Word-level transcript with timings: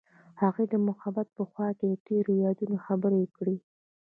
هغوی 0.41 0.65
د 0.69 0.75
محبت 0.87 1.27
په 1.37 1.43
خوا 1.51 1.69
کې 1.79 2.01
تیرو 2.05 2.33
یادونو 2.45 2.77
خبرې 2.85 3.23
کړې. 3.35 3.57